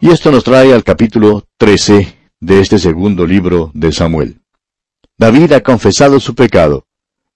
Y 0.00 0.10
esto 0.10 0.30
nos 0.30 0.44
trae 0.44 0.72
al 0.72 0.84
capítulo 0.84 1.44
13 1.56 2.16
de 2.40 2.60
este 2.60 2.78
segundo 2.78 3.26
libro 3.26 3.70
de 3.74 3.90
Samuel. 3.92 4.40
David 5.16 5.52
ha 5.52 5.60
confesado 5.60 6.20
su 6.20 6.34
pecado. 6.34 6.86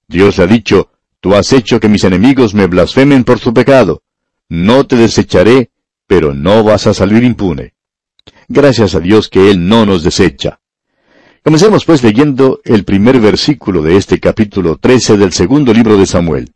Dios 0.07 0.39
le 0.39 0.45
ha 0.45 0.47
dicho, 0.47 0.93
Tú 1.23 1.37
has 1.37 1.53
hecho 1.53 1.79
que 1.79 1.89
mis 1.89 2.03
enemigos 2.03 2.53
me 2.53 2.67
blasfemen 2.67 3.23
por 3.23 3.39
su 3.39 3.55
pecado. 3.55 4.03
No 4.49 4.89
te 4.89 4.97
desecharé, 4.97 5.71
pero 6.09 6.35
no 6.35 6.65
vas 6.65 6.89
a 6.89 6.95
salir 6.95 7.23
impune. 7.23 7.75
Gracias 8.49 8.97
a 8.97 9.01
Dios 9.01 9.29
que 9.29 9.49
Él 9.49 9.69
no 9.69 9.87
nos 9.87 10.03
desecha. 10.03 10.59
Comencemos 11.45 11.85
pues 11.85 12.03
leyendo 12.03 12.61
el 12.65 12.85
primer 12.85 13.21
versículo 13.21 13.83
de 13.83 13.97
este 13.97 14.19
capítulo 14.19 14.79
13 14.79 15.17
del 15.17 15.33
segundo 15.33 15.73
libro 15.73 15.97
de 15.97 16.07
Samuel. 16.07 16.52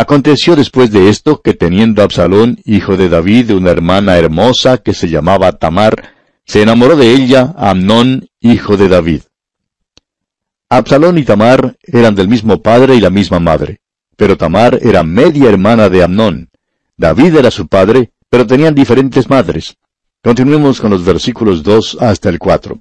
Aconteció 0.00 0.54
después 0.54 0.92
de 0.92 1.08
esto 1.08 1.42
que 1.42 1.54
teniendo 1.54 2.04
Absalón, 2.04 2.60
hijo 2.64 2.96
de 2.96 3.08
David, 3.08 3.50
una 3.50 3.72
hermana 3.72 4.16
hermosa 4.16 4.78
que 4.78 4.94
se 4.94 5.08
llamaba 5.08 5.50
Tamar, 5.58 6.14
se 6.46 6.62
enamoró 6.62 6.94
de 6.94 7.14
ella 7.14 7.52
Amnón, 7.56 8.28
hijo 8.38 8.76
de 8.76 8.86
David. 8.86 9.22
Absalón 10.68 11.18
y 11.18 11.24
Tamar 11.24 11.76
eran 11.82 12.14
del 12.14 12.28
mismo 12.28 12.62
padre 12.62 12.94
y 12.94 13.00
la 13.00 13.10
misma 13.10 13.40
madre, 13.40 13.80
pero 14.16 14.36
Tamar 14.36 14.78
era 14.82 15.02
media 15.02 15.48
hermana 15.48 15.88
de 15.88 16.04
Amnón. 16.04 16.48
David 16.96 17.34
era 17.34 17.50
su 17.50 17.66
padre, 17.66 18.12
pero 18.30 18.46
tenían 18.46 18.76
diferentes 18.76 19.28
madres. 19.28 19.78
Continuemos 20.22 20.80
con 20.80 20.92
los 20.92 21.04
versículos 21.04 21.64
2 21.64 21.96
hasta 22.00 22.28
el 22.28 22.38
4. 22.38 22.80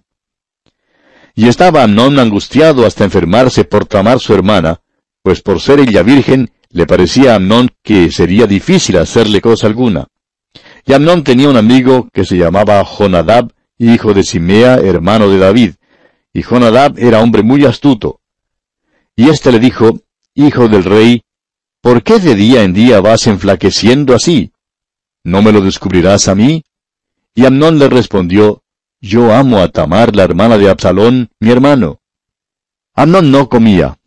Y 1.33 1.47
estaba 1.47 1.81
Amnón 1.81 2.19
angustiado 2.19 2.85
hasta 2.85 3.05
enfermarse 3.05 3.63
por 3.63 3.87
Tamar 3.87 4.19
su 4.19 4.35
hermana, 4.35 4.81
pues 5.23 5.41
por 5.41 5.59
ser 5.59 5.79
ella 5.79 6.03
virgen, 6.03 6.51
le 6.69 6.85
parecía 6.85 7.33
a 7.33 7.35
Amnón 7.35 7.69
que 7.83 8.11
sería 8.11 8.47
difícil 8.47 8.97
hacerle 8.97 9.41
cosa 9.41 9.67
alguna. 9.67 10.07
Y 10.85 10.93
Amnón 10.93 11.23
tenía 11.23 11.49
un 11.49 11.57
amigo 11.57 12.09
que 12.13 12.25
se 12.25 12.37
llamaba 12.37 12.83
Jonadab, 12.83 13.51
hijo 13.77 14.13
de 14.13 14.23
Simea, 14.23 14.75
hermano 14.75 15.29
de 15.29 15.37
David, 15.37 15.71
y 16.33 16.43
Jonadab 16.43 16.97
era 16.97 17.21
hombre 17.21 17.43
muy 17.43 17.65
astuto. 17.65 18.21
Y 19.15 19.29
éste 19.29 19.51
le 19.51 19.59
dijo, 19.59 19.99
Hijo 20.35 20.67
del 20.67 20.83
rey, 20.83 21.23
¿por 21.81 22.03
qué 22.03 22.19
de 22.19 22.35
día 22.35 22.63
en 22.63 22.71
día 22.71 23.01
vas 23.01 23.25
enflaqueciendo 23.25 24.13
así? 24.13 24.51
¿No 25.23 25.41
me 25.41 25.51
lo 25.51 25.61
descubrirás 25.61 26.27
a 26.27 26.35
mí? 26.35 26.63
Y 27.33 27.45
Amnón 27.45 27.79
le 27.79 27.89
respondió, 27.89 28.61
Yo 29.01 29.33
amo 29.33 29.57
a 29.57 29.69
Tamar, 29.69 30.15
la 30.15 30.23
hermana 30.23 30.59
de 30.59 30.69
Absalón, 30.69 31.31
mi 31.39 31.49
hermano. 31.49 32.01
Amnón 32.93 33.31
no 33.31 33.49
comía, 33.49 33.97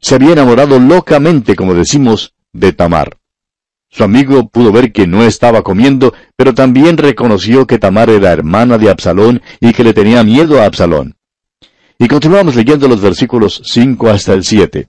se 0.00 0.14
había 0.14 0.32
enamorado 0.32 0.78
locamente, 0.78 1.56
como 1.56 1.74
decimos, 1.74 2.34
de 2.52 2.72
Tamar. 2.72 3.18
Su 3.90 4.04
amigo 4.04 4.48
pudo 4.48 4.70
ver 4.70 4.92
que 4.92 5.06
no 5.06 5.24
estaba 5.24 5.62
comiendo, 5.62 6.12
pero 6.36 6.54
también 6.54 6.98
reconoció 6.98 7.66
que 7.66 7.78
Tamar 7.78 8.10
era 8.10 8.32
hermana 8.32 8.76
de 8.78 8.90
Absalón 8.90 9.42
y 9.60 9.72
que 9.72 9.84
le 9.84 9.94
tenía 9.94 10.22
miedo 10.22 10.60
a 10.60 10.66
Absalón. 10.66 11.16
Y 11.98 12.06
continuamos 12.06 12.54
leyendo 12.54 12.86
los 12.86 13.00
versículos 13.00 13.62
5 13.64 14.08
hasta 14.10 14.34
el 14.34 14.44
7. 14.44 14.88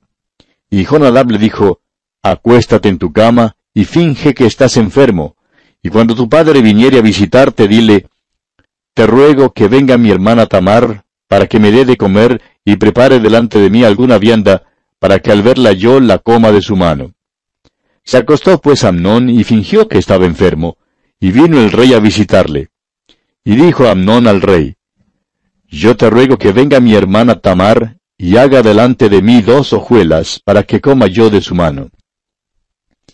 Y 0.69 0.85
Jonadab 0.85 1.31
le 1.31 1.39
dijo, 1.39 1.81
Acuéstate 2.21 2.89
en 2.89 2.99
tu 2.99 3.13
cama 3.13 3.55
y 3.73 3.85
finge 3.85 4.33
que 4.33 4.45
estás 4.45 4.77
enfermo, 4.77 5.37
y 5.81 5.89
cuando 5.89 6.13
tu 6.13 6.27
padre 6.27 6.61
viniere 6.61 6.99
a 6.99 7.01
visitarte, 7.01 7.67
dile, 7.67 8.07
Te 8.93 9.07
ruego 9.07 9.53
que 9.53 9.67
venga 9.67 9.97
mi 9.97 10.11
hermana 10.11 10.45
Tamar, 10.45 11.05
para 11.27 11.47
que 11.47 11.59
me 11.59 11.71
dé 11.71 11.85
de 11.85 11.95
comer 11.95 12.41
y 12.65 12.75
prepare 12.75 13.19
delante 13.19 13.59
de 13.59 13.69
mí 13.69 13.83
alguna 13.83 14.17
vianda, 14.17 14.63
para 14.99 15.19
que 15.19 15.31
al 15.31 15.41
verla 15.41 15.71
yo 15.71 15.99
la 15.99 16.19
coma 16.19 16.51
de 16.51 16.61
su 16.61 16.75
mano. 16.75 17.13
Se 18.03 18.17
acostó 18.17 18.59
pues 18.59 18.83
Amnón 18.83 19.29
y 19.29 19.43
fingió 19.43 19.87
que 19.87 19.97
estaba 19.97 20.25
enfermo, 20.25 20.77
y 21.19 21.31
vino 21.31 21.59
el 21.59 21.71
rey 21.71 21.93
a 21.93 21.99
visitarle. 21.99 22.69
Y 23.43 23.55
dijo 23.55 23.87
Amnón 23.87 24.27
al 24.27 24.41
rey, 24.41 24.75
Yo 25.67 25.95
te 25.95 26.09
ruego 26.09 26.37
que 26.37 26.51
venga 26.51 26.79
mi 26.79 26.95
hermana 26.95 27.39
Tamar, 27.39 27.97
y 28.17 28.37
haga 28.37 28.61
delante 28.61 29.09
de 29.09 29.21
mí 29.21 29.41
dos 29.41 29.73
hojuelas, 29.73 30.41
para 30.43 30.63
que 30.63 30.81
coma 30.81 31.07
yo 31.07 31.29
de 31.29 31.41
su 31.41 31.55
mano. 31.55 31.89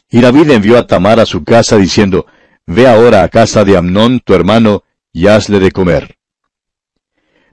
Y 0.09 0.21
David 0.21 0.51
envió 0.51 0.77
a 0.77 0.87
Tamar 0.87 1.19
a 1.19 1.25
su 1.25 1.43
casa, 1.43 1.77
diciendo, 1.77 2.25
Ve 2.65 2.87
ahora 2.87 3.23
a 3.23 3.29
casa 3.29 3.63
de 3.63 3.77
Amnón, 3.77 4.19
tu 4.19 4.33
hermano, 4.33 4.83
y 5.13 5.27
hazle 5.27 5.59
de 5.59 5.71
comer. 5.71 6.14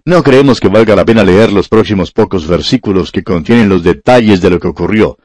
No 0.04 0.24
creemos 0.24 0.58
que 0.58 0.68
valga 0.68 0.96
la 0.96 1.04
pena 1.04 1.22
leer 1.22 1.52
los 1.52 1.68
próximos 1.68 2.10
pocos 2.10 2.48
versículos 2.48 3.12
que 3.12 3.22
contienen 3.22 3.68
los 3.68 3.84
detalles 3.84 4.40
de 4.40 4.50
lo 4.50 4.58
que 4.58 4.66
ocurrió. 4.66 5.16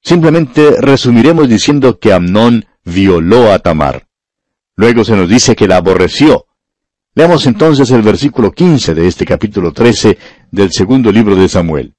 Simplemente 0.00 0.80
resumiremos 0.80 1.50
diciendo 1.50 1.98
que 1.98 2.14
Amnón 2.14 2.64
violó 2.82 3.52
a 3.52 3.58
Tamar. 3.58 4.06
Luego 4.74 5.04
se 5.04 5.16
nos 5.16 5.28
dice 5.28 5.54
que 5.54 5.68
la 5.68 5.76
aborreció. 5.76 6.46
Leamos 7.14 7.44
entonces 7.46 7.90
el 7.90 8.00
versículo 8.00 8.52
15 8.52 8.94
de 8.94 9.06
este 9.06 9.26
capítulo 9.26 9.72
13 9.72 10.16
del 10.50 10.72
segundo 10.72 11.12
libro 11.12 11.36
de 11.36 11.48
Samuel. 11.50 11.92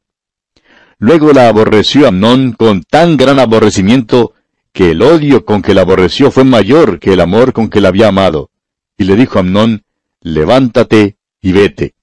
Luego 0.97 1.33
la 1.33 1.49
aborreció 1.49 2.07
Amnón 2.07 2.53
con 2.53 2.81
tan 2.81 3.15
gran 3.15 3.37
aborrecimiento 3.37 4.33
que 4.71 4.91
el 4.91 5.03
odio 5.03 5.45
con 5.45 5.61
que 5.61 5.75
la 5.75 5.81
aborreció 5.81 6.31
fue 6.31 6.45
mayor 6.45 6.99
que 6.99 7.13
el 7.13 7.21
amor 7.21 7.53
con 7.53 7.69
que 7.69 7.79
la 7.79 7.89
había 7.89 8.07
amado. 8.07 8.49
Y 8.97 9.03
le 9.03 9.15
dijo 9.15 9.37
a 9.37 9.41
Amnón, 9.41 9.83
levántate 10.21 11.17
y 11.39 11.51
vete. 11.51 11.93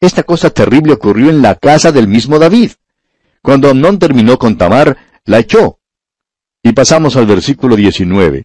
Esta 0.00 0.22
cosa 0.22 0.50
terrible 0.50 0.94
ocurrió 0.94 1.28
en 1.28 1.42
la 1.42 1.54
casa 1.56 1.92
del 1.92 2.08
mismo 2.08 2.38
David. 2.38 2.72
Cuando 3.42 3.68
Amnón 3.68 3.98
terminó 3.98 4.38
con 4.38 4.56
Tamar, 4.56 4.96
la 5.26 5.38
echó. 5.38 5.78
Y 6.62 6.72
pasamos 6.72 7.16
al 7.16 7.26
versículo 7.26 7.76
19. 7.76 8.44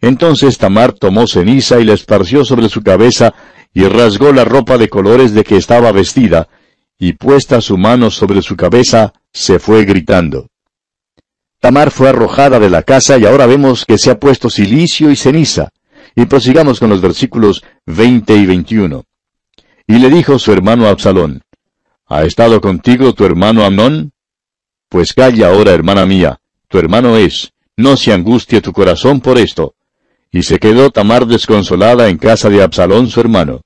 Entonces 0.00 0.58
Tamar 0.58 0.92
tomó 0.92 1.26
ceniza 1.26 1.80
y 1.80 1.84
la 1.84 1.94
esparció 1.94 2.44
sobre 2.44 2.68
su 2.68 2.82
cabeza 2.82 3.34
y 3.74 3.84
rasgó 3.84 4.32
la 4.32 4.44
ropa 4.44 4.78
de 4.78 4.88
colores 4.88 5.34
de 5.34 5.44
que 5.44 5.56
estaba 5.56 5.92
vestida, 5.92 6.48
y 6.98 7.12
puesta 7.12 7.60
su 7.60 7.76
mano 7.76 8.10
sobre 8.10 8.40
su 8.40 8.56
cabeza, 8.56 9.12
se 9.32 9.58
fue 9.58 9.84
gritando. 9.84 10.48
Tamar 11.60 11.90
fue 11.90 12.08
arrojada 12.08 12.58
de 12.58 12.70
la 12.70 12.82
casa 12.82 13.18
y 13.18 13.26
ahora 13.26 13.46
vemos 13.46 13.84
que 13.84 13.98
se 13.98 14.10
ha 14.10 14.18
puesto 14.18 14.50
silicio 14.50 15.10
y 15.10 15.16
ceniza. 15.16 15.70
Y 16.14 16.26
prosigamos 16.26 16.80
con 16.80 16.88
los 16.88 17.00
versículos 17.00 17.64
20 17.86 18.34
y 18.36 18.46
21. 18.46 19.04
Y 19.86 19.98
le 19.98 20.10
dijo 20.10 20.38
su 20.38 20.52
hermano 20.52 20.88
Absalón, 20.88 21.42
¿Ha 22.08 22.24
estado 22.24 22.60
contigo 22.60 23.14
tu 23.14 23.24
hermano 23.24 23.64
Amnón? 23.64 24.12
Pues 24.88 25.12
calla 25.12 25.48
ahora, 25.48 25.72
hermana 25.72 26.06
mía, 26.06 26.40
tu 26.68 26.78
hermano 26.78 27.16
es, 27.16 27.52
no 27.76 27.96
se 27.96 28.12
angustie 28.12 28.60
tu 28.60 28.72
corazón 28.72 29.20
por 29.20 29.38
esto. 29.38 29.74
Y 30.30 30.42
se 30.42 30.58
quedó 30.58 30.90
Tamar 30.90 31.26
desconsolada 31.26 32.08
en 32.08 32.18
casa 32.18 32.48
de 32.48 32.62
Absalón 32.62 33.08
su 33.08 33.20
hermano. 33.20 33.62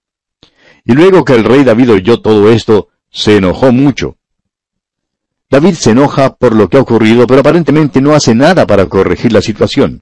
Y 0.84 0.92
luego 0.92 1.25
que 1.25 1.34
el 1.34 1.44
rey 1.44 1.64
David 1.64 1.92
oyó 1.92 2.20
todo 2.20 2.50
esto, 2.50 2.88
se 3.10 3.37
enojó 3.37 3.72
mucho. 3.72 4.16
David 5.50 5.75
se 5.75 5.91
enoja 5.91 6.37
por 6.37 6.54
lo 6.54 6.69
que 6.69 6.76
ha 6.76 6.81
ocurrido, 6.81 7.26
pero 7.26 7.41
aparentemente 7.41 8.00
no 8.00 8.14
hace 8.14 8.34
nada 8.34 8.66
para 8.66 8.87
corregir 8.87 9.32
la 9.32 9.42
situación. 9.42 10.00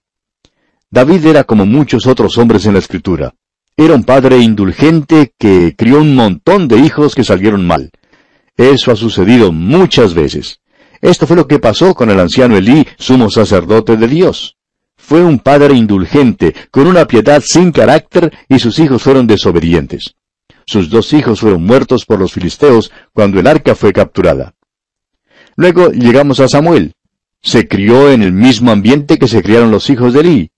David 0.90 1.26
era 1.26 1.44
como 1.44 1.66
muchos 1.66 2.06
otros 2.06 2.38
hombres 2.38 2.66
en 2.66 2.74
la 2.74 2.78
escritura. 2.80 3.34
Era 3.80 3.94
un 3.94 4.02
padre 4.02 4.38
indulgente 4.38 5.32
que 5.38 5.76
crió 5.76 6.00
un 6.00 6.16
montón 6.16 6.66
de 6.66 6.78
hijos 6.78 7.14
que 7.14 7.22
salieron 7.22 7.64
mal. 7.64 7.92
Eso 8.56 8.90
ha 8.90 8.96
sucedido 8.96 9.52
muchas 9.52 10.14
veces. 10.14 10.58
Esto 11.00 11.28
fue 11.28 11.36
lo 11.36 11.46
que 11.46 11.60
pasó 11.60 11.94
con 11.94 12.10
el 12.10 12.18
anciano 12.18 12.56
Elí, 12.56 12.84
sumo 12.98 13.30
sacerdote 13.30 13.96
de 13.96 14.08
Dios. 14.08 14.56
Fue 14.96 15.22
un 15.22 15.38
padre 15.38 15.74
indulgente, 15.74 16.56
con 16.72 16.88
una 16.88 17.06
piedad 17.06 17.40
sin 17.40 17.70
carácter, 17.70 18.36
y 18.48 18.58
sus 18.58 18.80
hijos 18.80 19.00
fueron 19.00 19.28
desobedientes. 19.28 20.16
Sus 20.66 20.90
dos 20.90 21.12
hijos 21.12 21.38
fueron 21.38 21.62
muertos 21.62 22.04
por 22.04 22.18
los 22.18 22.32
filisteos 22.32 22.90
cuando 23.12 23.38
el 23.38 23.46
arca 23.46 23.76
fue 23.76 23.92
capturada. 23.92 24.54
Luego 25.54 25.92
llegamos 25.92 26.40
a 26.40 26.48
Samuel. 26.48 26.94
Se 27.42 27.68
crió 27.68 28.10
en 28.10 28.24
el 28.24 28.32
mismo 28.32 28.72
ambiente 28.72 29.18
que 29.18 29.28
se 29.28 29.40
criaron 29.40 29.70
los 29.70 29.88
hijos 29.88 30.14
de 30.14 30.20
Elí. 30.20 30.50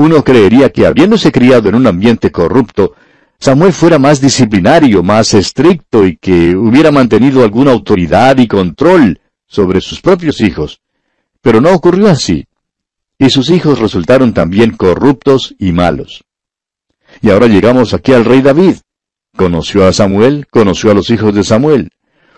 Uno 0.00 0.24
creería 0.24 0.72
que 0.72 0.86
habiéndose 0.86 1.30
criado 1.30 1.68
en 1.68 1.74
un 1.74 1.86
ambiente 1.86 2.32
corrupto, 2.32 2.94
Samuel 3.38 3.74
fuera 3.74 3.98
más 3.98 4.18
disciplinario, 4.18 5.02
más 5.02 5.34
estricto 5.34 6.06
y 6.06 6.16
que 6.16 6.56
hubiera 6.56 6.90
mantenido 6.90 7.44
alguna 7.44 7.72
autoridad 7.72 8.38
y 8.38 8.48
control 8.48 9.20
sobre 9.46 9.82
sus 9.82 10.00
propios 10.00 10.40
hijos. 10.40 10.80
Pero 11.42 11.60
no 11.60 11.74
ocurrió 11.74 12.08
así. 12.08 12.46
Y 13.18 13.28
sus 13.28 13.50
hijos 13.50 13.78
resultaron 13.78 14.32
también 14.32 14.70
corruptos 14.70 15.54
y 15.58 15.72
malos. 15.72 16.24
Y 17.20 17.28
ahora 17.28 17.46
llegamos 17.46 17.92
aquí 17.92 18.14
al 18.14 18.24
rey 18.24 18.40
David. 18.40 18.76
Conoció 19.36 19.86
a 19.86 19.92
Samuel, 19.92 20.46
conoció 20.50 20.92
a 20.92 20.94
los 20.94 21.10
hijos 21.10 21.34
de 21.34 21.44
Samuel. 21.44 21.90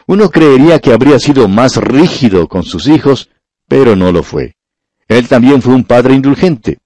Uno 0.09 0.31
creería 0.31 0.81
que 0.81 0.93
habría 0.93 1.20
sido 1.20 1.47
más 1.47 1.76
rígido 1.76 2.49
con 2.49 2.64
sus 2.64 2.88
hijos, 2.88 3.31
pero 3.69 3.94
no 3.94 4.11
lo 4.11 4.25
fue. 4.25 4.56
Él 5.06 5.29
también 5.29 5.62
fue 5.62 5.75
un 5.75 5.85
padre 5.85 6.14
indulgente. 6.14 6.81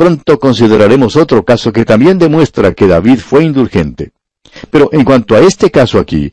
Pronto 0.00 0.38
consideraremos 0.38 1.14
otro 1.14 1.44
caso 1.44 1.74
que 1.74 1.84
también 1.84 2.18
demuestra 2.18 2.72
que 2.72 2.86
David 2.86 3.18
fue 3.18 3.44
indulgente. 3.44 4.12
Pero 4.70 4.88
en 4.92 5.04
cuanto 5.04 5.34
a 5.36 5.40
este 5.40 5.70
caso 5.70 5.98
aquí, 5.98 6.32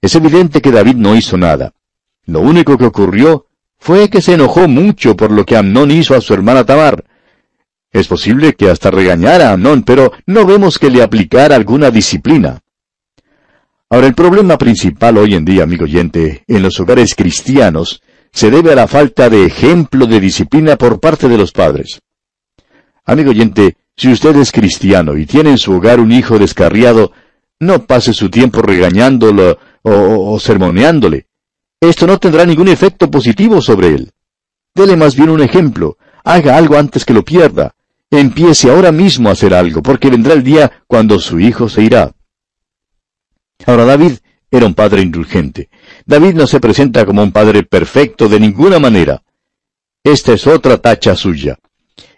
es 0.00 0.14
evidente 0.14 0.62
que 0.62 0.70
David 0.70 0.94
no 0.94 1.16
hizo 1.16 1.36
nada. 1.36 1.72
Lo 2.26 2.38
único 2.38 2.78
que 2.78 2.84
ocurrió 2.84 3.46
fue 3.76 4.08
que 4.08 4.20
se 4.20 4.34
enojó 4.34 4.68
mucho 4.68 5.16
por 5.16 5.32
lo 5.32 5.44
que 5.44 5.56
Amnón 5.56 5.90
hizo 5.90 6.14
a 6.14 6.20
su 6.20 6.32
hermana 6.32 6.64
Tamar. 6.64 7.04
Es 7.90 8.06
posible 8.06 8.52
que 8.52 8.70
hasta 8.70 8.92
regañara 8.92 9.48
a 9.48 9.54
Amnón, 9.54 9.82
pero 9.82 10.12
no 10.26 10.46
vemos 10.46 10.78
que 10.78 10.88
le 10.88 11.02
aplicara 11.02 11.56
alguna 11.56 11.90
disciplina. 11.90 12.60
Ahora, 13.90 14.06
el 14.06 14.14
problema 14.14 14.56
principal 14.58 15.18
hoy 15.18 15.34
en 15.34 15.44
día, 15.44 15.64
amigo 15.64 15.86
oyente, 15.86 16.44
en 16.46 16.62
los 16.62 16.78
hogares 16.78 17.16
cristianos, 17.16 18.00
se 18.30 18.48
debe 18.48 18.70
a 18.70 18.76
la 18.76 18.86
falta 18.86 19.28
de 19.28 19.44
ejemplo 19.44 20.06
de 20.06 20.20
disciplina 20.20 20.76
por 20.76 21.00
parte 21.00 21.28
de 21.28 21.36
los 21.36 21.50
padres. 21.50 22.00
Amigo 23.08 23.30
oyente, 23.30 23.78
si 23.96 24.12
usted 24.12 24.36
es 24.36 24.52
cristiano 24.52 25.16
y 25.16 25.24
tiene 25.24 25.52
en 25.52 25.56
su 25.56 25.72
hogar 25.72 25.98
un 25.98 26.12
hijo 26.12 26.38
descarriado, 26.38 27.12
no 27.58 27.86
pase 27.86 28.12
su 28.12 28.28
tiempo 28.28 28.60
regañándolo 28.60 29.58
o, 29.80 30.38
sermoneándole. 30.38 31.26
Esto 31.80 32.06
no 32.06 32.18
tendrá 32.18 32.44
ningún 32.44 32.68
efecto 32.68 33.10
positivo 33.10 33.62
sobre 33.62 33.88
él. 33.88 34.12
Dele 34.74 34.94
más 34.94 35.16
bien 35.16 35.30
un 35.30 35.40
ejemplo. 35.40 35.96
Haga 36.22 36.58
algo 36.58 36.76
antes 36.76 37.06
que 37.06 37.14
lo 37.14 37.24
pierda. 37.24 37.74
Empiece 38.10 38.70
ahora 38.70 38.92
mismo 38.92 39.30
a 39.30 39.32
hacer 39.32 39.54
algo, 39.54 39.82
porque 39.82 40.10
vendrá 40.10 40.34
el 40.34 40.44
día 40.44 40.82
cuando 40.86 41.18
su 41.18 41.40
hijo 41.40 41.70
se 41.70 41.84
irá. 41.84 42.12
Ahora 43.64 43.86
David 43.86 44.18
era 44.50 44.66
un 44.66 44.74
padre 44.74 45.00
indulgente. 45.00 45.70
David 46.04 46.34
no 46.34 46.46
se 46.46 46.60
presenta 46.60 47.06
como 47.06 47.22
un 47.22 47.32
padre 47.32 47.62
perfecto 47.62 48.28
de 48.28 48.38
ninguna 48.38 48.78
manera. 48.78 49.22
Esta 50.04 50.34
es 50.34 50.46
otra 50.46 50.76
tacha 50.76 51.16
suya. 51.16 51.58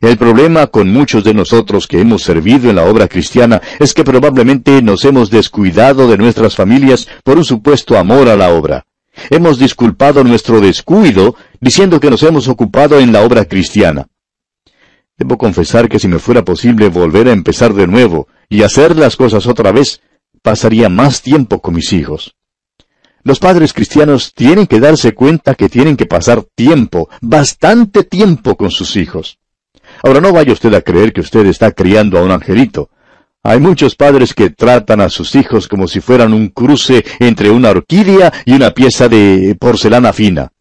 El 0.00 0.16
problema 0.16 0.66
con 0.66 0.90
muchos 0.90 1.24
de 1.24 1.34
nosotros 1.34 1.86
que 1.86 2.00
hemos 2.00 2.22
servido 2.22 2.70
en 2.70 2.76
la 2.76 2.84
obra 2.84 3.06
cristiana 3.06 3.60
es 3.78 3.92
que 3.92 4.02
probablemente 4.02 4.80
nos 4.80 5.04
hemos 5.04 5.28
descuidado 5.30 6.08
de 6.08 6.16
nuestras 6.16 6.56
familias 6.56 7.06
por 7.22 7.36
un 7.36 7.44
supuesto 7.44 7.98
amor 7.98 8.30
a 8.30 8.36
la 8.36 8.50
obra. 8.50 8.86
Hemos 9.28 9.58
disculpado 9.58 10.24
nuestro 10.24 10.62
descuido 10.62 11.36
diciendo 11.60 12.00
que 12.00 12.08
nos 12.08 12.22
hemos 12.22 12.48
ocupado 12.48 12.98
en 12.98 13.12
la 13.12 13.22
obra 13.22 13.44
cristiana. 13.44 14.06
Debo 15.18 15.36
confesar 15.36 15.86
que 15.90 15.98
si 15.98 16.08
me 16.08 16.18
fuera 16.18 16.46
posible 16.46 16.88
volver 16.88 17.28
a 17.28 17.32
empezar 17.32 17.74
de 17.74 17.86
nuevo 17.86 18.26
y 18.48 18.62
hacer 18.62 18.96
las 18.96 19.16
cosas 19.16 19.46
otra 19.46 19.70
vez, 19.70 20.00
pasaría 20.40 20.88
más 20.88 21.20
tiempo 21.20 21.60
con 21.60 21.74
mis 21.74 21.92
hijos. 21.92 22.36
Los 23.22 23.38
padres 23.38 23.74
cristianos 23.74 24.32
tienen 24.32 24.66
que 24.66 24.80
darse 24.80 25.12
cuenta 25.12 25.54
que 25.54 25.68
tienen 25.68 25.98
que 25.98 26.06
pasar 26.06 26.42
tiempo, 26.54 27.10
bastante 27.20 28.02
tiempo 28.02 28.56
con 28.56 28.70
sus 28.70 28.96
hijos. 28.96 29.39
Ahora 30.02 30.20
no 30.20 30.32
vaya 30.32 30.52
usted 30.52 30.72
a 30.74 30.80
creer 30.80 31.12
que 31.12 31.20
usted 31.20 31.46
está 31.46 31.72
criando 31.72 32.18
a 32.18 32.22
un 32.22 32.30
angelito. 32.30 32.90
Hay 33.42 33.58
muchos 33.58 33.96
padres 33.96 34.34
que 34.34 34.50
tratan 34.50 35.00
a 35.00 35.08
sus 35.08 35.34
hijos 35.34 35.66
como 35.66 35.88
si 35.88 36.00
fueran 36.00 36.34
un 36.34 36.48
cruce 36.48 37.04
entre 37.20 37.50
una 37.50 37.70
orquídea 37.70 38.32
y 38.44 38.52
una 38.52 38.72
pieza 38.72 39.08
de 39.08 39.56
porcelana 39.58 40.12
fina. 40.12 40.52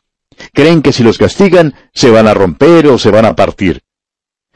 Creen 0.54 0.82
que 0.82 0.94
si 0.94 1.04
los 1.04 1.18
castigan 1.18 1.74
se 1.94 2.10
van 2.10 2.28
a 2.28 2.34
romper 2.34 2.88
o 2.88 2.98
se 2.98 3.12
van 3.12 3.26
a 3.26 3.36
partir. 3.36 3.82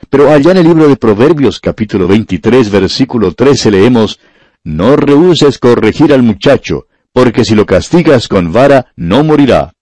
Pero 0.10 0.32
allá 0.32 0.52
en 0.52 0.58
el 0.58 0.68
libro 0.68 0.88
de 0.88 0.96
Proverbios 0.96 1.60
capítulo 1.60 2.08
23 2.08 2.70
versículo 2.70 3.34
13 3.34 3.72
leemos, 3.72 4.20
No 4.64 4.96
rehuses 4.96 5.60
corregir 5.60 6.14
al 6.14 6.24
muchacho, 6.24 6.88
porque 7.12 7.44
si 7.44 7.56
lo 7.56 7.66
castigas 7.66 8.28
con 8.30 8.54
vara 8.54 8.94
no 8.96 9.24
morirá. 9.24 9.73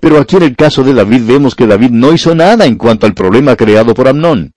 Pero 0.00 0.18
aquí 0.18 0.36
en 0.36 0.42
el 0.44 0.56
caso 0.56 0.82
de 0.82 0.94
David 0.94 1.22
vemos 1.26 1.54
que 1.54 1.66
David 1.66 1.90
no 1.90 2.12
hizo 2.12 2.34
nada 2.34 2.64
en 2.64 2.76
cuanto 2.76 3.06
al 3.06 3.14
problema 3.14 3.56
creado 3.56 3.94
por 3.94 4.08
Amnón. 4.08 4.52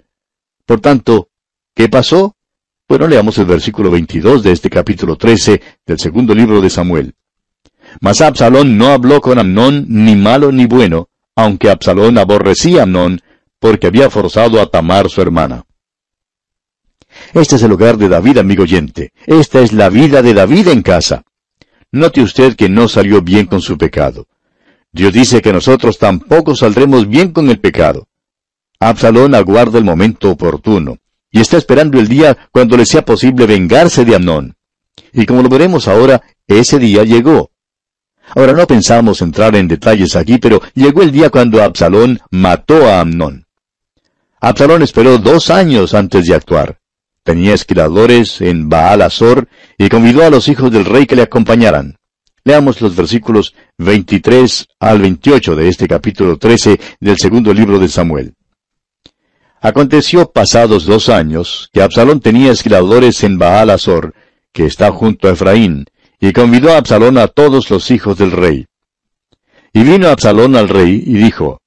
Por 0.66 0.80
tanto, 0.80 1.30
¿qué 1.74 1.90
pasó? 1.90 2.36
Bueno, 2.88 3.08
leamos 3.08 3.38
el 3.38 3.46
versículo 3.46 3.92
22 3.92 4.44
de 4.44 4.52
este 4.54 4.70
capítulo 4.70 5.18
13 5.18 5.62
del 5.86 6.00
segundo 6.00 6.34
libro 6.34 6.62
de 6.62 6.70
Samuel. 6.70 7.16
Mas 8.00 8.22
Absalón 8.22 8.78
no 8.78 8.88
habló 8.88 9.20
con 9.22 9.40
Amnón 9.40 9.86
ni 9.90 10.16
malo 10.16 10.52
ni 10.52 10.66
bueno, 10.66 11.10
aunque 11.36 11.70
Absalón 11.70 12.18
aborrecía 12.18 12.82
a 12.82 12.84
Amnón, 12.84 13.22
porque 13.60 13.88
había 13.88 14.10
forzado 14.10 14.62
a 14.62 14.70
Tamar 14.70 15.10
su 15.10 15.22
hermana. 15.22 15.66
Este 17.34 17.56
es 17.56 17.64
el 17.64 17.72
hogar 17.72 17.98
de 17.98 18.10
David, 18.10 18.38
amigo 18.38 18.64
oyente. 18.64 19.12
Esta 19.26 19.62
es 19.62 19.74
la 19.74 19.90
vida 19.90 20.22
de 20.22 20.34
David 20.34 20.70
en 20.70 20.82
casa. 20.82 21.24
Note 21.92 22.22
usted 22.22 22.56
que 22.56 22.70
no 22.70 22.88
salió 22.88 23.22
bien 23.22 23.46
con 23.46 23.62
su 23.62 23.78
pecado. 23.78 24.28
Dios 24.92 25.14
dice 25.14 25.42
que 25.42 25.54
nosotros 25.54 25.98
tampoco 25.98 26.56
saldremos 26.56 27.08
bien 27.08 27.32
con 27.32 27.50
el 27.50 27.60
pecado. 27.60 28.08
Absalón 28.80 29.36
aguarda 29.36 29.78
el 29.78 29.84
momento 29.84 30.32
oportuno, 30.32 30.98
y 31.32 31.40
está 31.42 31.58
esperando 31.58 32.00
el 32.00 32.08
día 32.08 32.38
cuando 32.52 32.78
le 32.78 32.86
sea 32.86 33.04
posible 33.04 33.46
vengarse 33.46 34.06
de 34.06 34.16
Amnón. 34.16 34.56
Y 35.14 35.26
como 35.26 35.42
lo 35.42 35.50
veremos 35.50 35.88
ahora, 35.88 36.22
ese 36.48 36.80
día 36.80 37.04
llegó. 37.04 37.52
Ahora 38.36 38.54
no 38.54 38.68
pensamos 38.68 39.22
entrar 39.22 39.56
en 39.56 39.68
detalles 39.68 40.16
aquí, 40.16 40.38
pero 40.38 40.62
llegó 40.74 41.02
el 41.02 41.12
día 41.12 41.30
cuando 41.30 41.64
Absalón 41.64 42.20
mató 42.30 42.88
a 42.88 43.00
Amnón. 43.00 43.46
Absalón 44.40 44.84
esperó 44.84 45.18
dos 45.18 45.50
años 45.50 45.94
antes 45.94 46.26
de 46.28 46.36
actuar. 46.36 46.80
Tenía 47.24 47.54
esquiladores 47.54 48.42
en 48.42 48.70
Baal 48.70 49.02
Azor 49.02 49.48
y 49.78 49.90
convidó 49.90 50.24
a 50.24 50.30
los 50.30 50.48
hijos 50.48 50.72
del 50.72 50.86
rey 50.86 51.06
que 51.06 51.16
le 51.16 51.24
acompañaran. 51.24 51.98
Leamos 52.48 52.80
los 52.80 52.96
versículos 52.96 53.54
23 53.78 54.70
al 54.80 55.02
28 55.02 55.54
de 55.58 55.68
este 55.68 55.86
capítulo 55.86 56.38
13 56.38 56.80
del 57.02 57.18
segundo 57.18 57.54
libro 57.54 57.78
de 57.78 57.90
Samuel. 57.90 58.36
Aconteció 59.60 60.32
pasados 60.32 60.86
dos 60.86 61.10
años 61.10 61.70
que 61.74 61.82
Absalón 61.82 62.22
tenía 62.22 62.54
esquiladores 62.54 63.22
en 63.26 63.38
Baal 63.38 63.70
Azor, 63.70 64.14
que 64.54 64.66
está 64.66 64.94
junto 64.94 65.28
a 65.28 65.32
Efraín, 65.32 65.88
y 66.22 66.32
convidó 66.32 66.72
a 66.72 66.78
Absalón 66.78 67.18
a 67.18 67.28
todos 67.28 67.70
los 67.70 67.92
hijos 67.92 68.18
del 68.18 68.32
rey. 68.32 68.66
Y 69.74 69.84
vino 69.84 70.08
Absalón 70.08 70.56
al 70.56 70.70
rey 70.70 71.04
y 71.06 71.16
dijo, 71.16 71.60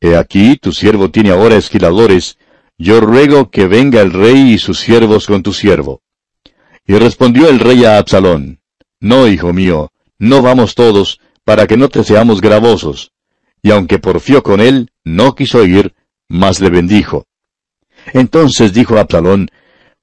He 0.00 0.14
aquí, 0.14 0.56
tu 0.56 0.70
siervo 0.70 1.10
tiene 1.10 1.30
ahora 1.30 1.56
esquiladores, 1.56 2.38
yo 2.78 3.00
ruego 3.00 3.50
que 3.50 3.66
venga 3.66 4.00
el 4.02 4.12
rey 4.12 4.52
y 4.52 4.58
sus 4.58 4.78
siervos 4.78 5.26
con 5.26 5.42
tu 5.42 5.52
siervo. 5.52 6.00
Y 6.86 6.94
respondió 6.94 7.48
el 7.48 7.58
rey 7.58 7.84
a 7.84 7.98
Absalón, 7.98 8.60
No, 9.00 9.26
hijo 9.26 9.52
mío, 9.52 9.90
no 10.18 10.42
vamos 10.42 10.74
todos, 10.74 11.20
para 11.44 11.66
que 11.66 11.76
no 11.76 11.88
te 11.88 12.04
seamos 12.04 12.40
gravosos. 12.40 13.12
Y 13.62 13.70
aunque 13.70 13.98
porfió 13.98 14.42
con 14.42 14.60
él, 14.60 14.90
no 15.04 15.34
quiso 15.34 15.64
ir, 15.64 15.94
mas 16.28 16.60
le 16.60 16.70
bendijo. 16.70 17.26
Entonces 18.12 18.72
dijo 18.72 18.98
Absalón, 18.98 19.50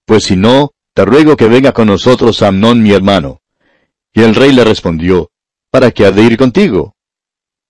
Pues 0.06 0.26
si 0.26 0.36
no, 0.36 0.72
te 0.94 1.06
ruego 1.06 1.36
que 1.36 1.48
venga 1.48 1.72
con 1.72 1.88
nosotros 1.88 2.42
Amnón 2.42 2.82
mi 2.82 2.92
hermano. 2.92 3.42
Y 4.14 4.22
el 4.22 4.36
rey 4.36 4.51
le 4.51 4.63
respondió, 4.63 5.32
¿Para 5.70 5.92
qué 5.92 6.06
ha 6.06 6.12
de 6.12 6.24
ir 6.24 6.38
contigo? 6.38 6.96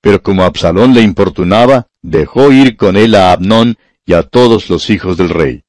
Pero 0.02 0.22
como 0.22 0.44
Absalón 0.44 0.94
le 0.94 1.02
importunaba, 1.02 1.88
dejó 2.02 2.52
ir 2.52 2.78
con 2.78 2.96
él 2.96 3.16
a 3.16 3.32
Abnón 3.32 3.78
y 4.06 4.14
a 4.14 4.24
todos 4.24 4.70
los 4.70 4.90
hijos 4.90 5.18
del 5.18 5.30
rey. 5.30 5.64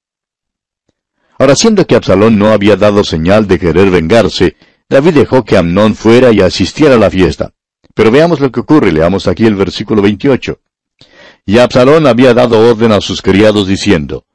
Ahora, 1.39 1.55
siendo 1.55 1.87
que 1.87 1.97
Absalón 1.97 2.39
no 2.39 2.49
había 2.49 2.77
dado 2.77 3.05
señal 3.05 3.47
de 3.47 3.59
querer 3.59 3.91
vengarse, 3.91 4.57
David 4.89 5.15
dejó 5.15 5.45
que 5.45 5.57
Amnón 5.57 5.95
fuera 5.95 6.33
y 6.33 6.41
asistiera 6.41 6.95
a 6.95 6.99
la 6.99 7.11
fiesta. 7.11 7.53
Pero 7.95 8.11
veamos 8.11 8.41
lo 8.41 8.53
que 8.53 8.61
ocurre, 8.61 8.93
leamos 8.93 9.27
aquí 9.27 9.47
el 9.47 9.57
versículo 9.57 10.03
28. 10.03 10.61
Y 11.47 11.59
Absalón 11.59 12.07
había 12.07 12.35
dado 12.35 12.61
orden 12.71 12.93
a 12.93 13.01
sus 13.01 13.23
criados 13.23 13.67
diciendo, 13.67 14.27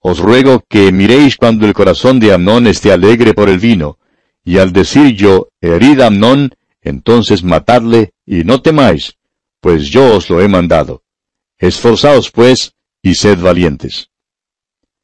Os 0.00 0.18
ruego 0.18 0.64
que 0.68 0.92
miréis 0.92 1.36
cuando 1.36 1.66
el 1.66 1.74
corazón 1.74 2.20
de 2.20 2.32
Amnón 2.32 2.66
esté 2.66 2.92
alegre 2.92 3.34
por 3.34 3.48
el 3.48 3.58
vino, 3.58 3.98
y 4.44 4.58
al 4.58 4.72
decir 4.72 5.14
yo, 5.16 5.48
herid 5.60 6.00
a 6.00 6.06
Amnón, 6.06 6.54
entonces 6.82 7.42
matadle, 7.42 8.12
y 8.24 8.44
no 8.44 8.62
temáis, 8.62 9.16
pues 9.60 9.88
yo 9.90 10.16
os 10.16 10.30
lo 10.30 10.40
he 10.40 10.48
mandado. 10.48 11.02
Esforzaos, 11.58 12.30
pues, 12.30 12.74
y 13.02 13.14
sed 13.14 13.38
valientes. 13.38 14.10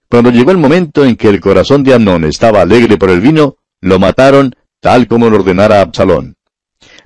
Cuando 0.09 0.31
llegó 0.31 0.53
el 0.53 0.59
momento 0.59 1.05
en 1.05 1.17
que 1.17 1.29
el 1.29 1.41
corazón 1.41 1.83
de 1.83 1.93
Amnón 1.93 2.25
estaba 2.25 2.63
alegre 2.63 2.97
por 2.97 3.11
el 3.11 3.21
vino, 3.21 3.57
lo 3.81 3.99
mataron 3.99 4.55
tal 4.81 5.07
como 5.07 5.29
lo 5.31 5.37
ordenara 5.37 5.81
Absalón. 5.81 6.37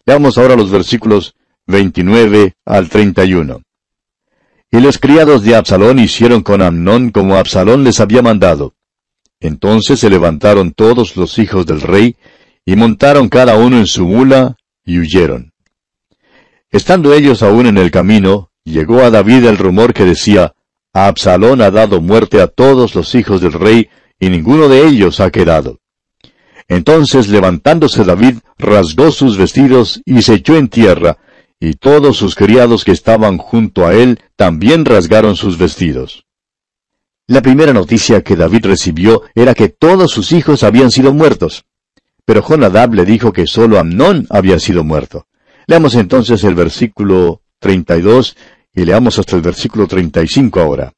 Leamos 0.05 0.39
ahora 0.39 0.57
los 0.57 0.71
versículos 0.71 1.35
29 1.67 2.55
al 2.65 2.89
31. 2.89 3.63
Y 4.71 4.81
los 4.81 4.99
criados 4.99 5.43
de 5.43 5.57
Absalón 5.57 5.99
hicieron 5.99 6.43
con 6.43 6.63
Amnón 6.63 7.11
como 7.11 7.37
Absalón 7.37 7.85
les 7.85 8.01
había 8.01 8.23
mandado. 8.23 8.75
Entonces 9.41 10.01
se 10.01 10.11
levantaron 10.11 10.73
todos 10.73 11.17
los 11.17 11.39
hijos 11.39 11.67
del 11.67 11.81
rey, 11.81 12.17
y 12.65 12.77
montaron 12.77 13.29
cada 13.29 13.57
uno 13.57 13.79
en 13.79 13.87
su 13.87 14.07
mula, 14.07 14.57
y 14.85 14.99
huyeron. 14.99 15.53
Estando 16.71 17.15
ellos 17.15 17.43
aún 17.43 17.67
en 17.67 17.79
el 17.79 17.91
camino, 17.91 18.51
llegó 18.65 19.01
a 19.01 19.11
David 19.11 19.47
el 19.47 19.59
rumor 19.59 19.95
que 19.95 20.05
decía, 20.05 20.55
Absalón 20.93 21.63
ha 21.63 21.71
dado 21.71 22.01
muerte 22.01 22.41
a 22.41 22.47
todos 22.47 22.95
los 22.95 23.15
hijos 23.15 23.41
del 23.41 23.53
rey, 23.53 23.89
y 24.19 24.29
ninguno 24.29 24.69
de 24.69 24.87
ellos 24.87 25.21
ha 25.21 25.31
quedado. 25.31 25.79
Entonces 26.71 27.27
levantándose 27.27 28.05
David, 28.05 28.37
rasgó 28.57 29.11
sus 29.11 29.37
vestidos 29.37 30.03
y 30.05 30.23
se 30.23 30.35
echó 30.35 30.57
en 30.57 30.69
tierra, 30.69 31.19
y 31.59 31.73
todos 31.73 32.17
sus 32.17 32.37
criados 32.37 32.85
que 32.85 32.93
estaban 32.93 33.39
junto 33.39 33.87
a 33.87 33.93
él 33.93 34.21
también 34.37 34.85
rasgaron 34.85 35.35
sus 35.35 35.59
vestidos. 35.59 36.27
La 37.27 37.43
primera 37.43 37.73
noticia 37.73 38.23
que 38.23 38.37
David 38.37 38.67
recibió 38.67 39.23
era 39.35 39.53
que 39.53 39.69
todos 39.69 40.13
sus 40.13 40.31
hijos 40.31 40.63
habían 40.63 40.93
sido 40.93 41.13
muertos. 41.13 41.65
Pero 42.25 42.41
Jonadab 42.41 42.95
le 42.95 43.05
dijo 43.05 43.33
que 43.33 43.49
solo 43.49 43.81
Amnón 43.81 44.29
había 44.31 44.61
sido 44.61 44.85
muerto. 44.85 45.27
Leamos 45.67 45.97
entonces 45.97 46.45
el 46.45 46.55
versículo 46.55 47.43
32 47.59 48.37
y 48.73 48.85
leamos 48.85 49.19
hasta 49.19 49.35
el 49.35 49.43
versículo 49.43 49.89
35 49.89 50.61
ahora. 50.61 50.93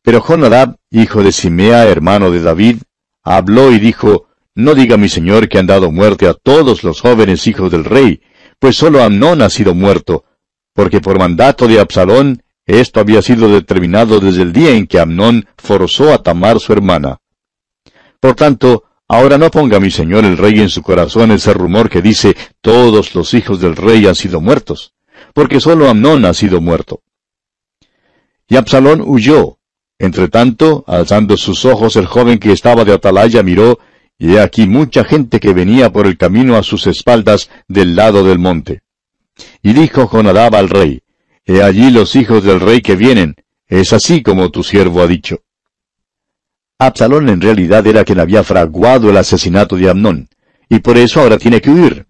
Pero 0.00 0.20
Jonadab, 0.20 0.76
hijo 0.90 1.24
de 1.24 1.32
Simea, 1.32 1.88
hermano 1.88 2.30
de 2.30 2.40
David, 2.40 2.76
habló 3.24 3.72
y 3.72 3.80
dijo, 3.80 4.29
No 4.62 4.74
diga 4.74 4.98
mi 4.98 5.08
señor 5.08 5.48
que 5.48 5.58
han 5.58 5.66
dado 5.66 5.90
muerte 5.90 6.28
a 6.28 6.34
todos 6.34 6.84
los 6.84 7.00
jóvenes 7.00 7.46
hijos 7.46 7.70
del 7.70 7.84
rey, 7.84 8.20
pues 8.58 8.76
solo 8.76 9.02
Amnón 9.02 9.40
ha 9.40 9.48
sido 9.48 9.74
muerto, 9.74 10.24
porque 10.74 11.00
por 11.00 11.18
mandato 11.18 11.66
de 11.66 11.80
Absalón 11.80 12.42
esto 12.66 13.00
había 13.00 13.22
sido 13.22 13.48
determinado 13.48 14.20
desde 14.20 14.42
el 14.42 14.52
día 14.52 14.72
en 14.72 14.86
que 14.86 15.00
Amnón 15.00 15.46
forzó 15.56 16.12
a 16.12 16.22
Tamar 16.22 16.60
su 16.60 16.74
hermana. 16.74 17.18
Por 18.20 18.34
tanto, 18.34 18.84
ahora 19.08 19.38
no 19.38 19.50
ponga 19.50 19.80
mi 19.80 19.90
señor 19.90 20.26
el 20.26 20.36
rey 20.36 20.60
en 20.60 20.68
su 20.68 20.82
corazón 20.82 21.30
ese 21.30 21.54
rumor 21.54 21.88
que 21.88 22.02
dice 22.02 22.36
todos 22.60 23.14
los 23.14 23.32
hijos 23.32 23.60
del 23.60 23.76
rey 23.76 24.06
han 24.06 24.14
sido 24.14 24.42
muertos, 24.42 24.92
porque 25.32 25.58
solo 25.58 25.88
Amnón 25.88 26.26
ha 26.26 26.34
sido 26.34 26.60
muerto. 26.60 27.00
Y 28.46 28.56
Absalón 28.56 29.00
huyó. 29.00 29.56
Entre 29.98 30.28
tanto, 30.28 30.82
alzando 30.86 31.36
sus 31.36 31.66
ojos, 31.66 31.94
el 31.96 32.06
joven 32.06 32.38
que 32.38 32.52
estaba 32.52 32.86
de 32.86 32.94
atalaya 32.94 33.42
miró, 33.42 33.78
y 34.20 34.34
he 34.34 34.40
aquí 34.40 34.68
mucha 34.68 35.02
gente 35.02 35.40
que 35.40 35.54
venía 35.54 35.90
por 35.90 36.06
el 36.06 36.18
camino 36.18 36.56
a 36.56 36.62
sus 36.62 36.86
espaldas 36.86 37.48
del 37.68 37.96
lado 37.96 38.22
del 38.22 38.38
monte. 38.38 38.82
Y 39.62 39.72
dijo 39.72 40.06
Jonadab 40.06 40.54
al 40.56 40.68
rey, 40.68 41.00
He 41.46 41.62
allí 41.62 41.90
los 41.90 42.14
hijos 42.14 42.44
del 42.44 42.60
rey 42.60 42.82
que 42.82 42.96
vienen, 42.96 43.34
es 43.66 43.94
así 43.94 44.22
como 44.22 44.50
tu 44.50 44.62
siervo 44.62 45.00
ha 45.00 45.06
dicho. 45.06 45.38
Absalón 46.78 47.30
en 47.30 47.40
realidad 47.40 47.86
era 47.86 48.04
quien 48.04 48.20
había 48.20 48.44
fraguado 48.44 49.08
el 49.08 49.16
asesinato 49.16 49.76
de 49.76 49.88
Amnón, 49.88 50.28
y 50.68 50.80
por 50.80 50.98
eso 50.98 51.22
ahora 51.22 51.38
tiene 51.38 51.62
que 51.62 51.70
huir. 51.70 52.06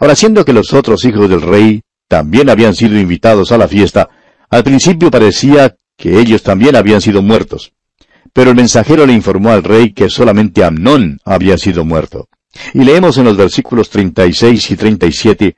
Ahora, 0.00 0.16
siendo 0.16 0.42
que 0.42 0.54
los 0.54 0.72
otros 0.72 1.04
hijos 1.04 1.28
del 1.28 1.42
rey 1.42 1.82
también 2.08 2.48
habían 2.48 2.74
sido 2.74 2.98
invitados 2.98 3.52
a 3.52 3.58
la 3.58 3.68
fiesta, 3.68 4.08
al 4.48 4.64
principio 4.64 5.10
parecía 5.10 5.76
que 5.98 6.18
ellos 6.18 6.42
también 6.42 6.76
habían 6.76 7.02
sido 7.02 7.20
muertos. 7.20 7.72
Pero 8.36 8.50
el 8.50 8.56
mensajero 8.56 9.06
le 9.06 9.14
informó 9.14 9.48
al 9.48 9.64
rey 9.64 9.94
que 9.94 10.10
solamente 10.10 10.62
Amnón 10.62 11.20
había 11.24 11.56
sido 11.56 11.86
muerto. 11.86 12.28
Y 12.74 12.84
leemos 12.84 13.16
en 13.16 13.24
los 13.24 13.34
versículos 13.34 13.88
36 13.88 14.72
y 14.72 14.76
37, 14.76 15.56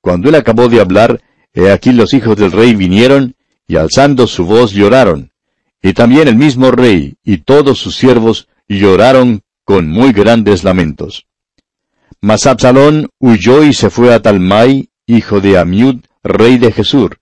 Cuando 0.00 0.28
él 0.28 0.34
acabó 0.34 0.68
de 0.68 0.80
hablar, 0.80 1.22
he 1.54 1.70
aquí 1.70 1.92
los 1.92 2.12
hijos 2.12 2.36
del 2.36 2.50
rey 2.50 2.74
vinieron, 2.74 3.36
y 3.68 3.76
alzando 3.76 4.26
su 4.26 4.44
voz 4.44 4.72
lloraron. 4.72 5.30
Y 5.80 5.92
también 5.92 6.26
el 6.26 6.34
mismo 6.34 6.72
rey 6.72 7.14
y 7.22 7.38
todos 7.38 7.78
sus 7.78 7.94
siervos 7.94 8.48
lloraron 8.66 9.42
con 9.62 9.88
muy 9.88 10.12
grandes 10.12 10.64
lamentos. 10.64 11.26
Mas 12.20 12.48
Absalón 12.48 13.10
huyó 13.20 13.62
y 13.62 13.74
se 13.74 13.90
fue 13.90 14.12
a 14.12 14.20
Talmai, 14.20 14.88
hijo 15.06 15.40
de 15.40 15.56
Amiud, 15.56 16.00
rey 16.24 16.58
de 16.58 16.72
Jesur, 16.72 17.20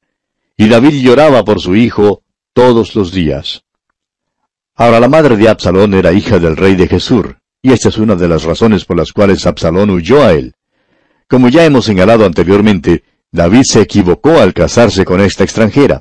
y 0.56 0.68
David 0.68 1.02
lloraba 1.02 1.44
por 1.44 1.60
su 1.60 1.76
hijo 1.76 2.22
todos 2.54 2.94
los 2.94 3.12
días. 3.12 3.62
Ahora 4.80 4.98
la 4.98 5.10
madre 5.10 5.36
de 5.36 5.46
Absalón 5.46 5.92
era 5.92 6.10
hija 6.10 6.38
del 6.38 6.56
rey 6.56 6.74
de 6.74 6.88
Jesur, 6.88 7.36
y 7.60 7.70
esta 7.70 7.90
es 7.90 7.98
una 7.98 8.14
de 8.16 8.26
las 8.26 8.44
razones 8.44 8.86
por 8.86 8.96
las 8.96 9.12
cuales 9.12 9.46
Absalón 9.46 9.90
huyó 9.90 10.24
a 10.24 10.32
él. 10.32 10.54
Como 11.28 11.50
ya 11.50 11.66
hemos 11.66 11.84
señalado 11.84 12.24
anteriormente, 12.24 13.04
David 13.30 13.64
se 13.64 13.82
equivocó 13.82 14.38
al 14.38 14.54
casarse 14.54 15.04
con 15.04 15.20
esta 15.20 15.44
extranjera. 15.44 16.00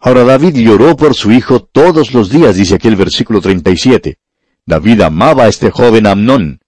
Ahora 0.00 0.24
David 0.24 0.56
lloró 0.56 0.96
por 0.96 1.14
su 1.14 1.30
hijo 1.30 1.60
todos 1.60 2.12
los 2.12 2.30
días, 2.30 2.56
dice 2.56 2.74
aquí 2.74 2.88
el 2.88 2.96
versículo 2.96 3.40
37. 3.40 4.18
David 4.66 5.02
amaba 5.02 5.44
a 5.44 5.48
este 5.48 5.70
joven 5.70 6.08
Amnón. 6.08 6.58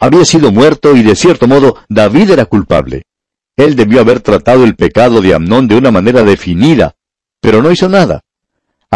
Había 0.00 0.24
sido 0.24 0.50
muerto 0.50 0.96
y 0.96 1.02
de 1.02 1.14
cierto 1.14 1.46
modo 1.46 1.76
David 1.90 2.30
era 2.30 2.46
culpable. 2.46 3.02
Él 3.54 3.76
debió 3.76 4.00
haber 4.00 4.20
tratado 4.20 4.64
el 4.64 4.76
pecado 4.76 5.20
de 5.20 5.34
Amnón 5.34 5.68
de 5.68 5.76
una 5.76 5.90
manera 5.90 6.22
definida, 6.22 6.94
pero 7.42 7.60
no 7.60 7.70
hizo 7.70 7.86
nada. 7.86 8.22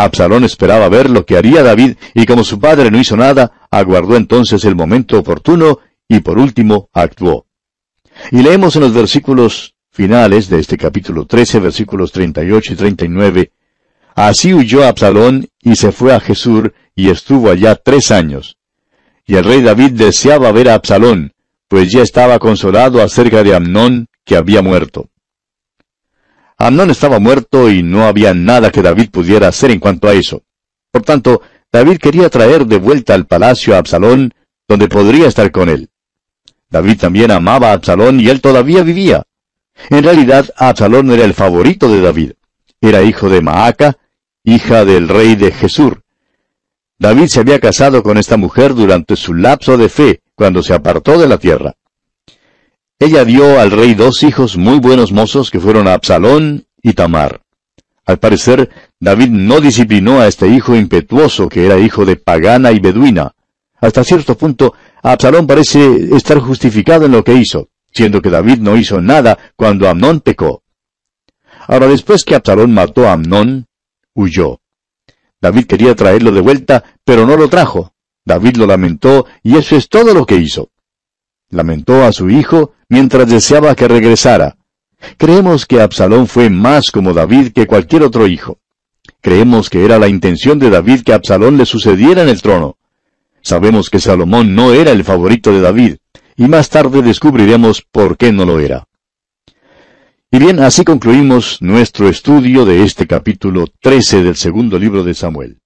Absalón 0.05 0.45
esperaba 0.45 0.89
ver 0.89 1.11
lo 1.11 1.27
que 1.27 1.37
haría 1.37 1.63
David, 1.63 1.97
y 2.15 2.27
como 2.27 2.45
su 2.45 2.59
padre 2.59 2.91
no 2.91 2.99
hizo 2.99 3.17
nada, 3.17 3.67
aguardó 3.71 4.17
entonces 4.17 4.65
el 4.65 4.77
momento 4.77 5.19
oportuno 5.19 5.79
y 6.09 6.21
por 6.21 6.39
último 6.39 6.89
actuó. 6.93 7.47
Y 8.31 8.43
leemos 8.43 8.77
en 8.77 8.83
los 8.83 8.95
versículos 8.95 9.75
finales 9.91 10.49
de 10.49 10.61
este 10.61 10.77
capítulo 10.77 11.27
13, 11.27 11.61
versículos 11.61 12.13
38 12.13 12.73
y 12.73 12.77
39, 12.77 13.53
Así 14.15 14.53
huyó 14.53 14.87
Absalón 14.87 15.49
y 15.63 15.77
se 15.77 15.93
fue 15.93 16.15
a 16.15 16.21
Jesur 16.21 16.75
y 16.95 17.11
estuvo 17.11 17.51
allá 17.51 17.77
tres 17.77 18.11
años. 18.11 18.59
Y 19.27 19.37
el 19.37 19.45
rey 19.45 19.63
David 19.63 19.93
deseaba 19.93 20.53
ver 20.53 20.69
a 20.69 20.75
Absalón, 20.75 21.33
pues 21.69 21.93
ya 21.93 22.03
estaba 22.03 22.39
consolado 22.39 23.01
acerca 23.03 23.43
de 23.43 23.55
Amnón, 23.55 24.09
que 24.25 24.37
había 24.37 24.63
muerto. 24.63 25.09
Amnón 26.61 26.91
estaba 26.91 27.19
muerto 27.19 27.71
y 27.71 27.83
no 27.83 28.05
había 28.05 28.35
nada 28.35 28.71
que 28.71 28.83
David 28.83 29.09
pudiera 29.09 29.49
hacer 29.49 29.71
en 29.71 29.81
cuanto 29.81 30.09
a 30.09 30.13
eso. 30.13 30.43
Por 30.91 31.01
tanto, 31.01 31.41
David 31.73 31.97
quería 31.97 32.29
traer 32.29 32.67
de 32.67 32.77
vuelta 32.77 33.15
al 33.15 33.27
palacio 33.27 33.75
a 33.75 33.79
Absalón, 33.79 34.35
donde 34.69 34.87
podría 34.87 35.27
estar 35.27 35.51
con 35.53 35.71
él. 35.71 35.89
David 36.69 36.99
también 36.99 37.31
amaba 37.31 37.71
a 37.71 37.73
Absalón 37.73 38.21
y 38.21 38.29
él 38.29 38.43
todavía 38.43 38.83
vivía. 38.83 39.23
En 39.89 40.05
realidad, 40.05 40.51
Absalón 40.55 41.11
era 41.11 41.25
el 41.25 41.33
favorito 41.33 41.89
de 41.89 42.03
David. 42.03 42.33
Era 42.79 43.03
hijo 43.05 43.31
de 43.31 43.41
Maaca, 43.41 43.97
hija 44.45 44.85
del 44.85 45.09
rey 45.09 45.37
de 45.37 45.53
Jesur. 45.53 46.03
David 46.99 47.29
se 47.29 47.41
había 47.41 47.59
casado 47.59 48.03
con 48.03 48.19
esta 48.19 48.37
mujer 48.37 48.75
durante 48.75 49.17
su 49.17 49.33
lapso 49.33 49.79
de 49.79 49.89
fe, 49.89 50.21
cuando 50.35 50.63
se 50.63 50.75
apartó 50.75 51.19
de 51.19 51.27
la 51.27 51.39
tierra. 51.39 51.73
Ella 53.03 53.25
dio 53.25 53.59
al 53.59 53.71
rey 53.71 53.95
dos 53.95 54.23
hijos 54.23 54.59
muy 54.59 54.79
buenos 54.79 55.11
mozos 55.11 55.51
que 55.51 55.59
fueron 55.59 55.89
Absalón 55.89 56.67
y 56.83 56.93
Tamar. 56.93 57.41
Al 58.05 58.19
parecer, 58.19 58.69
David 59.01 59.31
no 59.31 59.63
disciplinó 59.63 60.21
a 60.21 60.27
este 60.27 60.49
hijo 60.49 60.77
impetuoso 60.77 61.49
que 61.49 61.65
era 61.65 61.79
hijo 61.79 62.05
de 62.05 62.17
pagana 62.17 62.73
y 62.73 62.79
beduina. 62.79 63.33
Hasta 63.81 64.05
cierto 64.05 64.37
punto, 64.37 64.75
Absalón 65.03 65.47
parece 65.47 66.15
estar 66.15 66.41
justificado 66.41 67.07
en 67.07 67.13
lo 67.13 67.25
que 67.25 67.33
hizo, 67.33 67.71
siendo 67.91 68.21
que 68.21 68.29
David 68.29 68.59
no 68.59 68.77
hizo 68.77 69.01
nada 69.01 69.39
cuando 69.57 69.89
Amnón 69.89 70.21
pecó. 70.21 70.63
Ahora, 71.69 71.87
después 71.87 72.23
que 72.23 72.35
Absalón 72.35 72.75
mató 72.75 73.09
a 73.09 73.13
Amnón, 73.13 73.67
huyó. 74.13 74.61
David 75.41 75.65
quería 75.65 75.95
traerlo 75.95 76.33
de 76.33 76.43
vuelta, 76.43 76.85
pero 77.03 77.27
no 77.27 77.39
lo 77.39 77.49
trajo. 77.49 77.95
David 78.27 78.57
lo 78.57 78.67
lamentó, 78.67 79.25
y 79.43 79.57
eso 79.57 79.75
es 79.75 79.89
todo 79.89 80.13
lo 80.13 80.27
que 80.27 80.37
hizo. 80.37 80.69
Lamentó 81.51 82.05
a 82.05 82.13
su 82.13 82.31
hijo 82.31 82.73
mientras 82.89 83.29
deseaba 83.29 83.75
que 83.75 83.89
regresara. 83.89 84.57
Creemos 85.17 85.67
que 85.67 85.81
Absalón 85.81 86.27
fue 86.27 86.51
más 86.51 86.91
como 86.91 87.13
David 87.13 87.53
que 87.53 87.67
cualquier 87.67 88.03
otro 88.03 88.27
hijo. 88.27 88.59
Creemos 89.21 89.69
que 89.69 89.85
era 89.85 89.99
la 89.99 90.09
intención 90.09 90.59
de 90.59 90.71
David 90.71 91.03
que 91.03 91.13
Absalón 91.13 91.57
le 91.57 91.67
sucediera 91.67 92.23
en 92.23 92.29
el 92.29 92.41
trono. 92.41 92.77
Sabemos 93.43 93.91
que 93.91 94.01
Salomón 94.01 94.55
no 94.55 94.73
era 94.73 94.93
el 94.93 95.05
favorito 95.05 95.53
de 95.53 95.61
David, 95.61 95.97
y 96.37 96.49
más 96.49 96.69
tarde 96.69 97.03
descubriremos 97.03 97.83
por 97.91 98.17
qué 98.17 98.33
no 98.33 98.45
lo 98.45 98.61
era. 98.61 98.87
Y 100.31 100.39
bien, 100.39 100.61
así 100.61 100.85
concluimos 100.85 101.61
nuestro 101.61 102.09
estudio 102.09 102.65
de 102.65 102.85
este 102.85 103.07
capítulo 103.07 103.67
13 103.81 104.23
del 104.23 104.37
segundo 104.37 104.79
libro 104.79 105.03
de 105.03 105.15
Samuel. 105.15 105.60